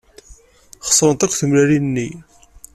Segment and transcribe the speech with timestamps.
[0.87, 2.09] Xeṣrent akk tmellalin-nni.